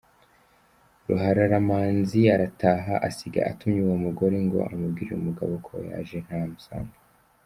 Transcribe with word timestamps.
Ruhararamanzi 1.07 2.19
arataha, 2.35 2.93
asiga 3.07 3.39
atumye 3.51 3.79
uwo 3.83 3.95
mugore 4.05 4.35
ngo 4.45 4.57
amubwirire 4.71 5.13
umugabo 5.17 5.53
ko 5.67 5.73
yaje 5.89 6.17
ntahamusange. 6.25 6.97